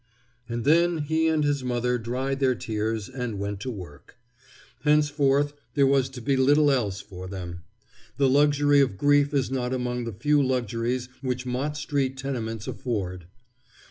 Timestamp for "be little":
6.21-6.71